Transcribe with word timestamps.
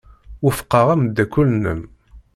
Wufqeɣ 0.43 0.87
ameddakel-nnem. 0.93 1.81